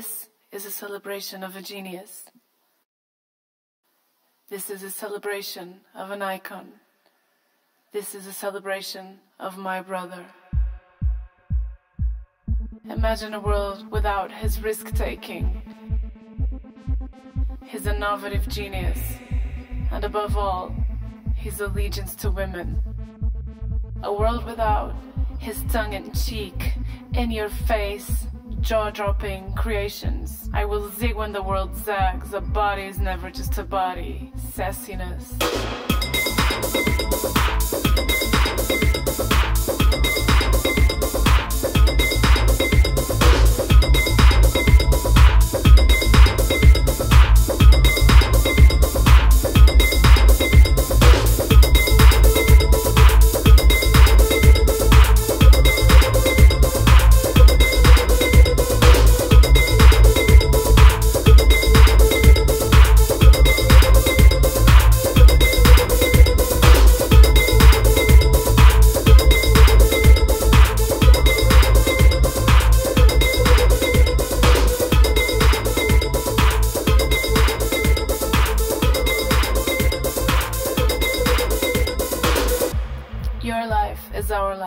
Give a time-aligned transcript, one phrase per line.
[0.00, 2.24] This is a celebration of a genius.
[4.48, 6.68] This is a celebration of an icon.
[7.92, 10.24] This is a celebration of my brother.
[12.88, 15.60] Imagine a world without his risk taking,
[17.66, 19.00] his innovative genius,
[19.92, 20.74] and above all,
[21.36, 22.82] his allegiance to women.
[24.02, 24.94] A world without
[25.38, 26.78] his tongue in cheek,
[27.12, 28.26] in your face,
[28.60, 30.48] jaw dropping creations.
[30.52, 32.34] I will zig when the world zags.
[32.34, 34.32] A body is never just a body.
[34.36, 35.36] Sassiness.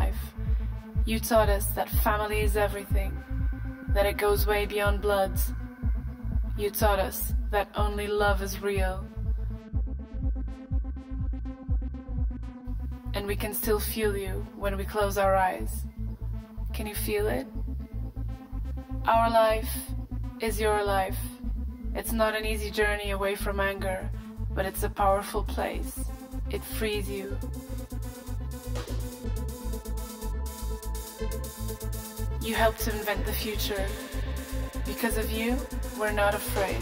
[0.00, 0.22] Life.
[1.04, 3.12] You taught us that family is everything,
[3.94, 5.32] that it goes way beyond blood.
[6.56, 7.18] You taught us
[7.50, 8.96] that only love is real.
[13.14, 15.72] And we can still feel you when we close our eyes.
[16.72, 17.46] Can you feel it?
[19.06, 19.74] Our life
[20.40, 21.20] is your life.
[21.94, 24.08] It's not an easy journey away from anger,
[24.56, 25.92] but it's a powerful place.
[26.50, 27.36] It frees you.
[32.42, 33.86] You helped invent the future.
[34.86, 35.58] Because of you,
[35.98, 36.78] we're not afraid.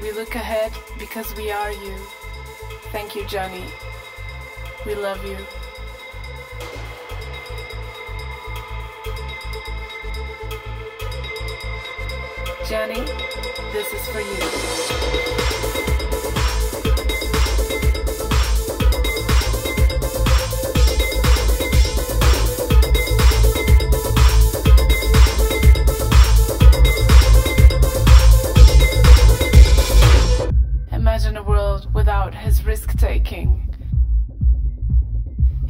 [0.00, 1.96] We look ahead because we are you.
[2.90, 3.64] Thank you, Gianni.
[4.86, 5.36] We love you.
[12.66, 13.04] Gianni,
[13.72, 16.03] this is for you.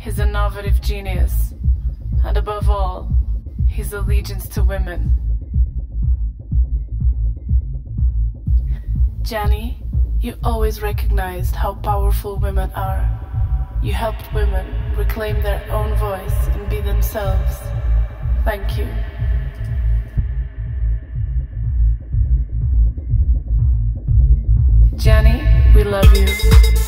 [0.04, 1.54] His innovative genius,
[2.26, 3.09] and above all,
[3.66, 5.15] his allegiance to women.
[9.22, 9.82] Gianni,
[10.20, 13.09] you always recognized how powerful women are.
[13.82, 17.56] You helped women reclaim their own voice and be themselves.
[18.44, 18.87] Thank you.
[24.98, 26.83] Gianni, we love you.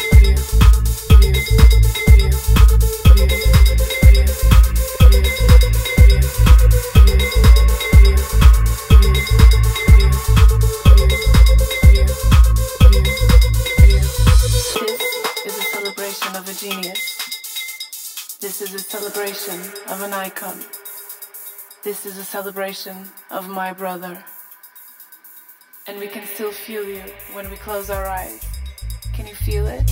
[16.36, 18.36] Of a genius.
[18.40, 19.58] This is a celebration
[19.88, 20.60] of an icon.
[21.82, 24.22] This is a celebration of my brother.
[25.86, 27.02] And we can still feel you
[27.32, 28.44] when we close our eyes.
[29.14, 29.90] Can you feel it?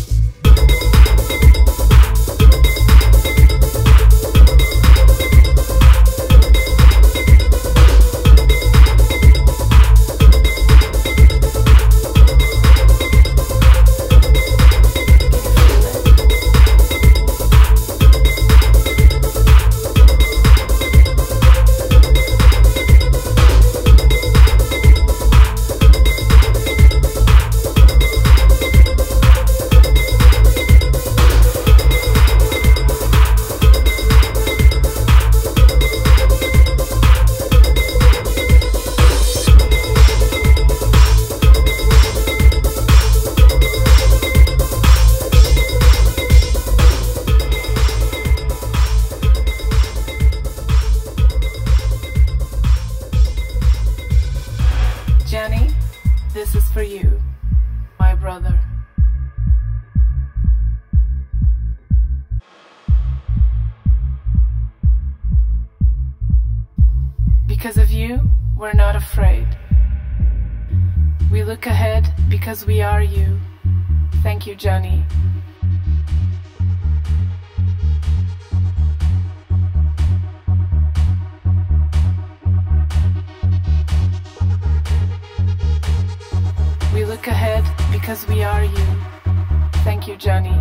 [56.55, 57.21] Is for you,
[57.99, 58.57] my brother.
[67.49, 68.21] Because of you,
[68.57, 69.49] we're not afraid.
[71.33, 73.37] We look ahead because we are you.
[74.23, 75.05] Thank you, Gianni.
[88.15, 88.87] Because we are you.
[89.83, 90.55] Thank you, Gianni.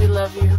[0.00, 0.50] We love you.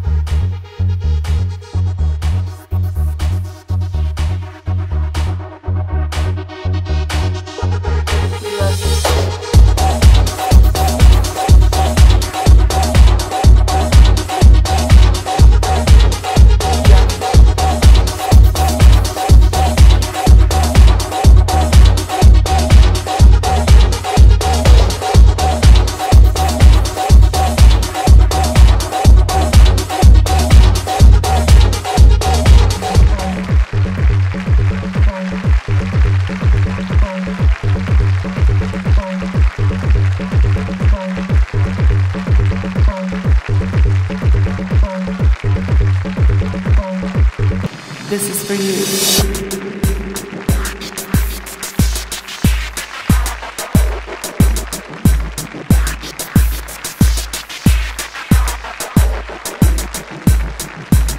[48.15, 48.71] This is for you.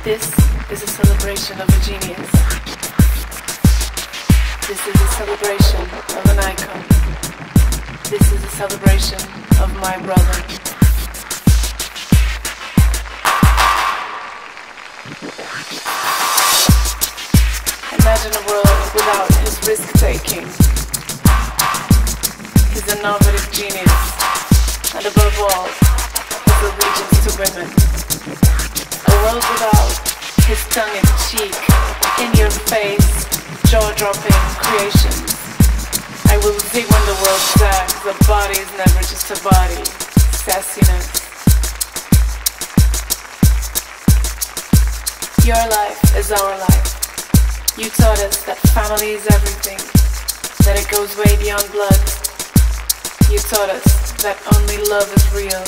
[0.05, 0.25] This
[0.71, 2.31] is a celebration of a genius.
[4.67, 5.83] This is a celebration
[6.17, 6.83] of an icon.
[8.09, 9.21] This is a celebration
[9.61, 10.66] of my brother.
[18.27, 20.43] Imagine a world without his risk taking.
[22.75, 23.95] He's an innovative genius,
[24.99, 25.71] and above all,
[26.43, 27.71] his allegiance to women.
[29.07, 29.95] A world without
[30.43, 31.55] his tongue in cheek,
[32.19, 33.31] in your face,
[33.71, 35.31] jaw dropping creations.
[36.27, 37.95] I will zig when the world zags.
[38.11, 39.87] A body is never just a body.
[40.35, 41.15] Sassiness.
[45.47, 46.96] Your life is our life.
[47.79, 49.77] You taught us that family is everything,
[50.65, 52.01] that it goes way beyond blood.
[53.31, 55.63] You taught us that only love is real.